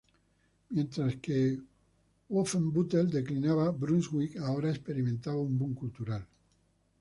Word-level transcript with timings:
Mientras 0.71 1.17
que 1.17 1.59
Wolfenbüttel 2.27 3.11
declinaba, 3.11 3.69
Brunswick 3.69 4.35
ahora 4.37 4.71
experimentaba 4.71 5.37
un 5.37 5.55
boom 5.59 5.75
cultural. 5.75 6.25